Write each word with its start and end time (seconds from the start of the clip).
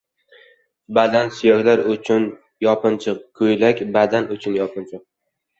•Badan― 0.97 1.29
suyaklar 1.43 1.83
uchun 1.95 2.25
yopinchiq, 2.69 3.21
ko‘ylak― 3.41 3.85
badan 3.99 4.29
uchun 4.39 4.61
yopinchiq. 4.63 5.07